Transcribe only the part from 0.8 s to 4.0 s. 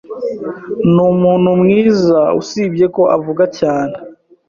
Ni umuntu mwiza, usibye ko avuga cyane.